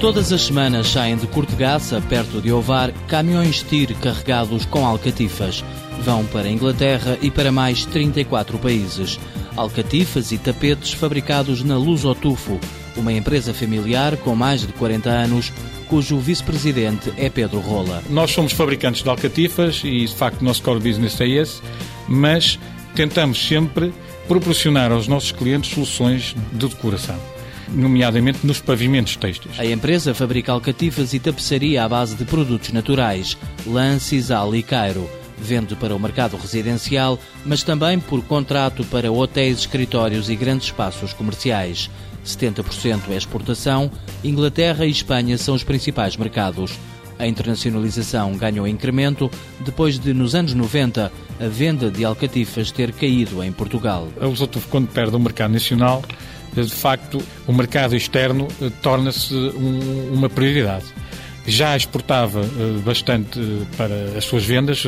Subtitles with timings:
[0.00, 5.64] Todas as semanas saem de Cortegaça, perto de Ovar, caminhões TIR carregados com alcatifas.
[6.02, 9.18] Vão para a Inglaterra e para mais 34 países.
[9.56, 12.60] Alcatifas e tapetes fabricados na Lusotufo,
[12.94, 15.50] uma empresa familiar com mais de 40 anos,
[15.88, 18.02] cujo vice-presidente é Pedro Rola.
[18.10, 21.62] Nós somos fabricantes de alcatifas e, de facto, o nosso core business é esse,
[22.06, 22.58] mas
[22.94, 23.94] tentamos sempre
[24.28, 27.18] proporcionar aos nossos clientes soluções de decoração
[27.68, 29.58] nomeadamente nos pavimentos têxteis.
[29.58, 35.08] A empresa fabrica alcatifas e tapeçaria à base de produtos naturais, lã, sisal e cairo.
[35.38, 41.12] Vende para o mercado residencial, mas também por contrato para hotéis, escritórios e grandes espaços
[41.12, 41.90] comerciais.
[42.24, 43.90] 70% é exportação,
[44.24, 46.72] Inglaterra e Espanha são os principais mercados.
[47.18, 49.30] A internacionalização ganhou incremento
[49.60, 54.08] depois de, nos anos 90, a venda de alcatifas ter caído em Portugal.
[54.20, 56.02] A Lusotuf, quando perde o mercado nacional,
[56.62, 60.84] de facto, o mercado externo eh, torna-se um, uma prioridade.
[61.46, 64.84] Já exportava eh, bastante eh, para as suas vendas,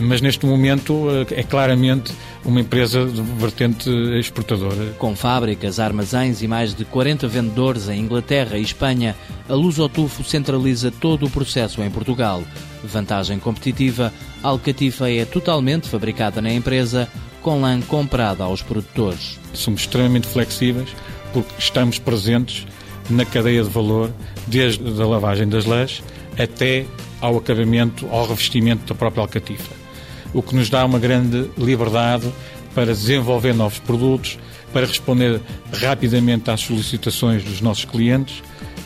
[0.00, 2.12] mas neste momento é claramente
[2.44, 4.92] uma empresa de vertente exportadora.
[4.98, 9.16] Com fábricas, armazéns e mais de 40 vendedores em Inglaterra e Espanha,
[9.48, 12.42] a Lusotufo centraliza todo o processo em Portugal.
[12.84, 17.08] Vantagem competitiva, a Alcatifa é totalmente fabricada na empresa
[17.42, 19.38] com lã comprada aos produtores.
[19.52, 20.88] Somos extremamente flexíveis
[21.32, 22.66] porque estamos presentes
[23.10, 24.12] na cadeia de valor,
[24.46, 26.02] desde a lavagem das lãs
[26.38, 26.86] até
[27.20, 29.87] ao acabamento, ao revestimento da própria alcatifa.
[30.32, 32.30] O que nos dá uma grande liberdade
[32.74, 34.38] para desenvolver novos produtos,
[34.72, 35.40] para responder
[35.72, 38.42] rapidamente às solicitações dos nossos clientes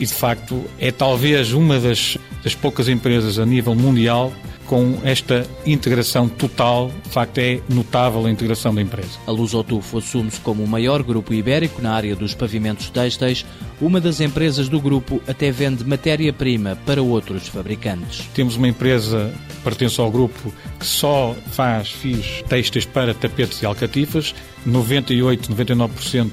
[0.00, 4.32] e, de facto, é talvez uma das, das poucas empresas a nível mundial
[4.66, 9.18] com esta integração total, de facto é notável a integração da empresa.
[9.26, 13.46] A Lusotufo assume-se como o maior grupo ibérico na área dos pavimentos têxteis.
[13.80, 18.26] Uma das empresas do grupo até vende matéria-prima para outros fabricantes.
[18.34, 19.32] Temos uma empresa
[19.66, 24.32] que pertence ao grupo que só faz fios têxteis para tapetes e alcatifas,
[24.64, 26.30] 98, 99%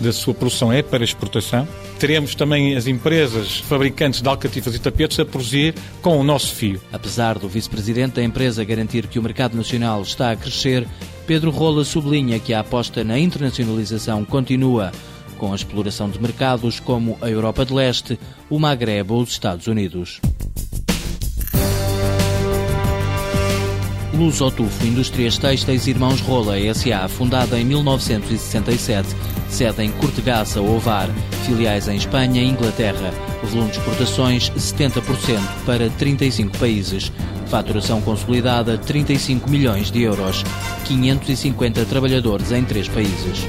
[0.00, 1.66] da sua produção é para exportação.
[1.98, 6.80] Teremos também as empresas fabricantes de alcatifas e tapetes a produzir com o nosso fio.
[6.92, 10.86] Apesar do vice-presidente da empresa garantir que o mercado nacional está a crescer,
[11.26, 14.92] Pedro Rola sublinha que a aposta na internacionalização continua,
[15.38, 18.18] com a exploração de mercados como a Europa de Leste,
[18.50, 20.20] o Magreb ou os Estados Unidos.
[24.24, 29.14] Lusotufo Indústrias Têxteis Irmãos Rola S.A., fundada em 1967,
[29.50, 31.10] sede em Cortegaça, Ovar,
[31.44, 37.12] filiais em Espanha e Inglaterra, volume de exportações 70% para 35 países,
[37.48, 40.42] faturação consolidada 35 milhões de euros,
[40.86, 43.46] 550 trabalhadores em três países.